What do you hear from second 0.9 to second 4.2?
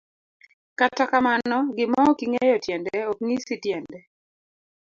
kamano, gima okingeyo tiende ok ng'isi tiende.